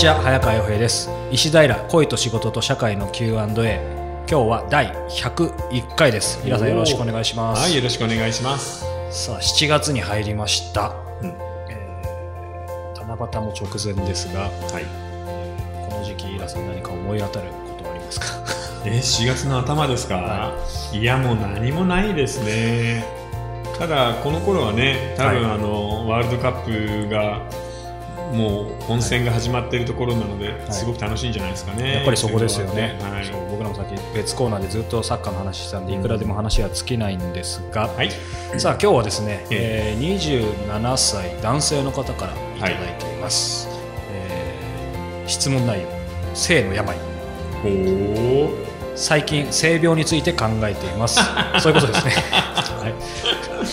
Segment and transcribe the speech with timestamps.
[0.00, 1.10] ちは早川洋平です。
[1.30, 6.40] 石平恋と仕事と社会の Q&A 今日は第101回です。
[6.42, 7.60] 皆さんよろしくお願いします。
[7.60, 8.80] はい、よろしくお願いします。
[9.10, 11.28] さあ7月に入りました、うん。
[11.68, 14.48] えー七夕も直前ですがは
[14.80, 14.84] い。
[15.90, 18.26] この時期皆さん何か思い当たることはありますか？
[18.86, 20.54] えー、4月の頭ですか、、は
[20.94, 23.04] いや、もう何もないですね。
[23.78, 25.52] ただ、この頃はね、多分、はい。
[25.52, 27.42] あの、ワールドカップが、
[28.32, 30.72] もう本戦が始まっているところなので、い。
[30.72, 31.94] すごく楽しいんじゃないですかね。
[31.94, 33.24] やっぱりそこですよね、はい。
[33.24, 38.10] そう僕らもさっき別コーナーでずっとサッカーの話してたんでいくらでも話は尽きないんですが、はい。
[38.58, 40.00] さあ今日はですね、ええ。
[40.00, 43.68] ー27歳男性の方からいただいています、
[44.12, 45.88] えー質問内容
[46.34, 46.96] 性の病。
[47.64, 48.70] おー。
[48.96, 51.20] 最近性病について考えています。
[51.60, 52.94] そういうことですね、はい、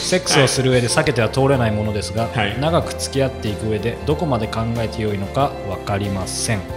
[0.08, 2.60] セックスをする上で避けては通れないものですが、はい。
[2.60, 6.60] 長く付き合っていく上でどこまで考えてよいのか分かりません。
[6.60, 6.68] はい。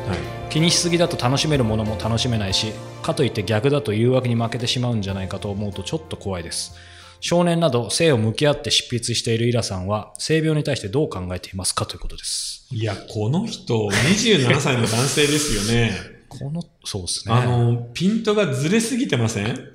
[0.50, 6.74] 気にしすぎだと楽しめるものも楽しめないしかといって逆だと誘惑に負けてしまうんじゃないかと思うとちょっと怖いです。
[7.20, 12.66] 少年など性を向き合って執筆しているイラさんは性病に対してどう考えていますかということです。
[12.72, 15.92] いや、この人、27歳の男性ですよね。
[16.28, 17.34] このそうですね。
[17.34, 19.70] あの、ピントがずれすぎてません？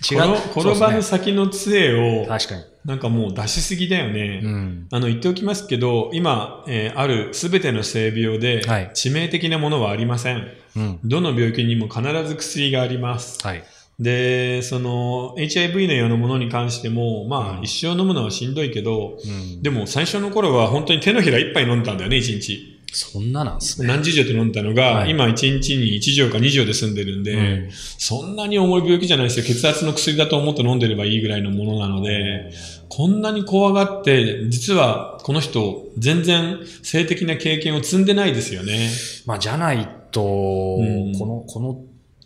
[0.00, 4.40] 転転ばぬ先の杖を、確かに、なんかもう出しすぎだよね。
[4.42, 10.48] うん、あの言っておきますけど、今、えーあるすべての性病ではい致命的なものはありません。
[10.76, 13.44] うんどの病気にも必ず薬があります。
[13.46, 13.64] はい
[13.98, 22.77] で、その HIV のようなものに関しても、まあ、うん一生飲むのはしんどいけど、うん、でも最初の頃は本当に手のひら一杯飲んだんだよね、一日。
[22.92, 29.44] そんななんですね、何十錠と飲んだのが、はい今一日に1錠か2錠で済んでるんで、うんそんなに重い病気じゃないですよ。
[29.44, 32.50] 血圧の薬だと思って飲んでればいいぐらいのものなので、
[32.88, 38.90] こんなに怖がって、実はこの人、全然性的な経験を積んでないですよね。
[39.26, 41.80] まあじゃないと、んこのこの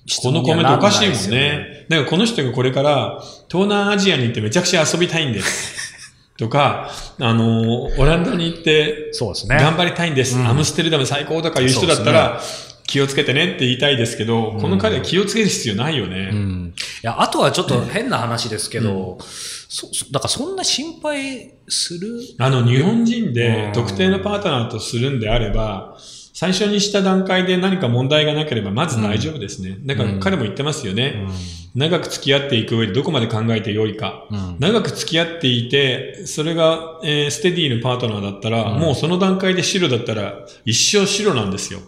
[0.06, 1.86] 質このコメントおかしいもんね。
[1.88, 5.91] だからこの人がこれから東南アジアに行ってめちゃくちゃ遊びたいんです。
[6.38, 9.56] とか、あの、オランダに行ってそうですね。
[9.56, 10.36] 頑張りたいんです。
[10.36, 10.46] うん。
[10.48, 12.40] アムステルダム最高とかいう人だったら、
[12.84, 16.30] 気をつけてねって言いたいですけど、この彼は気をつける必要ないよね。
[16.32, 22.18] うん、いやあとはちょっと変な話ですけど、そそだからそんな心配する？
[22.38, 23.72] あの、日本人うでん。
[23.72, 25.96] 特定のパートナーとするんであれば、
[26.32, 29.76] 最初にした段階で何か問題がなければまず大丈夫ですね。
[29.84, 31.26] だから彼も言ってますよね。
[31.74, 34.26] 長く付き合っていく上でどこまで考えてよいか。
[34.30, 41.80] うん長く付き合っていて、それが、えーステディのパートナーだったら、うんもうその段階で白だったら一生白なんですよ。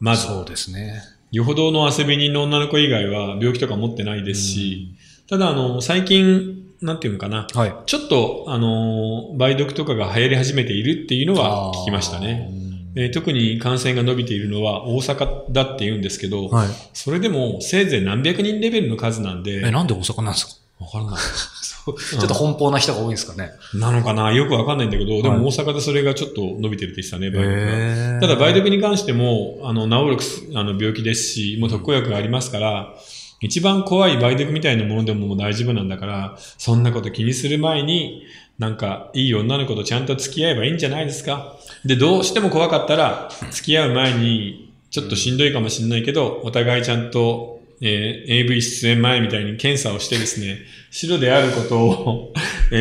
[0.00, 0.26] まず。
[0.26, 1.02] そうですね。
[1.30, 4.94] よほどの遊び人の女の子以外は病気とか持ってないですし、
[5.28, 7.74] ただあの、最近、なんていうのかな、はい。
[7.86, 12.50] ちょっと、あのー梅毒とかが流行り始めているっていうのは聞きましたね。
[12.94, 16.68] えー特に感染が伸びているのは大阪だって言うんですけど、はい。
[16.92, 20.84] それでもせいぜい何百人レベルの数なんで、え、なんで大阪なんですか？
[20.84, 21.20] わからない。
[21.84, 23.50] ちょっと奔放な人が多いんですかね。
[23.74, 24.32] なのかな？
[24.32, 28.18] よくわかんないんだけど、ではいも大阪でそれがちょっと伸びてるって言ってたね、梅毒が。
[28.18, 32.94] へただ、梅毒に関しても、あの、治る薬あの病気ですし、もう特効薬がありますから、
[33.42, 38.22] 一番怖い梅毒みたいなものでももう大丈夫なんだから、そんなこと気にする前に、
[38.58, 41.56] なんか、いい女の子とちゃんと付き合えばいいんじゃないですか。
[41.84, 50.58] で、どうしても怖かったら、付き合う前に、ちょっとしんどいかもしれないけど、お互いちゃんと、えー AV 出演前みたいに検査をしてですね、
[50.92, 52.32] 白であることを、
[52.70, 52.76] え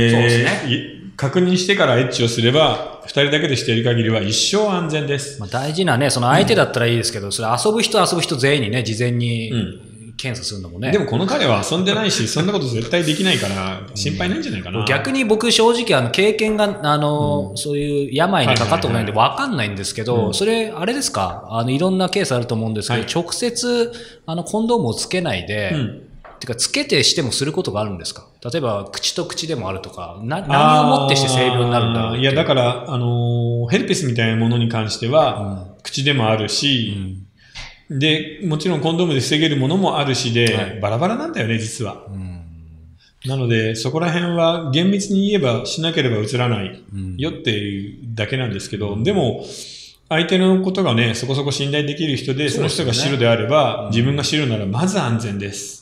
[0.67, 5.39] ーねい確認してからエッチをすれば、二人だけでしている限りは一生安全です。
[5.39, 10.91] まあ、大事なね、その相手だったらいいですけど、それ遊ぶ人遊ぶ人全員にね、事前にうん検査するのもね。
[10.91, 14.85] でもこの彼は遊んでないし、 そんなこと絶対できないから、心配ないんじゃないかな。
[14.85, 20.33] 逆に僕正直あの経験が、あの、そういう病にかかったことないんで分かんないんですけど、うん。
[20.33, 21.45] それ、あれですか？
[21.49, 23.11] あの、いろんなケースあると思うんですけど、はい。
[23.13, 23.91] 直接、
[24.25, 26.01] あの、コンドームをつけないで、うん。
[26.39, 28.25] てか、つけてしてもすることがあるんですか？
[28.51, 37.27] 例えば、口と口でもあるとか、な、何をもってして性病になるんだろういや、だから、あのーヘルペスみたいなものに関しては、う口でもあるんし、うん
[37.91, 40.79] で、もちろんコンドームで防げるものもあるしで、はい。
[40.79, 42.05] バラバラなんだよね、実は。
[42.07, 42.41] うん。
[43.25, 47.17] なので、そこら辺は厳密に言えばしなければ映らないうん。
[47.17, 49.45] よっていうだけなんですけど、でも、
[50.07, 55.81] 相手のことがね、そこそこ信頼できる人で、その人が白であれば、自分が白ならまず安全です。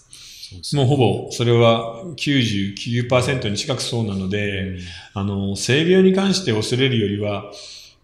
[0.75, 4.79] もうほぼ、それは99%に近くそうなので、
[5.13, 7.51] あの、性病に関して恐れるよりは、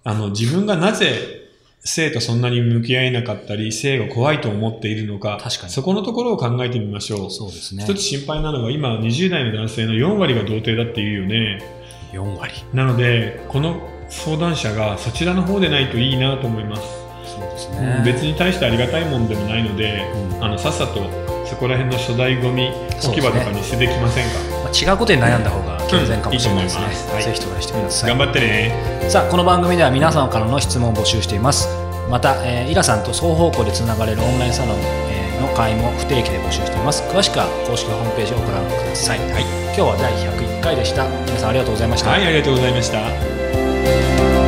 [0.04, 1.45] あの、自分がなぜ
[1.86, 7.32] 性とそんなに向き合えなかったり、性が怖いと思っているのか、確かにそこのところを考えてみましょう。
[7.32, 7.84] そうですね。
[7.84, 11.64] 一つ心配なのは、今、20代の男性の4割が童貞だっていうよね。
[12.12, 12.54] 4割。
[12.74, 13.80] なので、この
[14.10, 16.82] 相談者がそちらの方でないといいなと思います。
[17.26, 22.70] そうですうん別に大してありがたいもんでもないので、うんあのさっさとそこら辺の粗大ゴミ
[23.04, 28.10] 置き場とかに捨ててきませんか、まあ、違うことに悩んだ方が健全かもしれないですね、うんいいぜひトライしてください。
[28.10, 29.10] 頑張ってね。
[29.10, 31.70] さあこの番組では皆様からの質問を募集しています。
[32.10, 37.04] また、えーイラさんと双方向でつながれるオンラインサロン、えーの会も不定期で募集しています。
[37.04, 39.30] 詳しくは公式ホームページをご覧ください、今
[39.76, 41.06] 日は第101回でした。
[41.26, 44.45] 皆さんありがとうございました、はいありがとうございました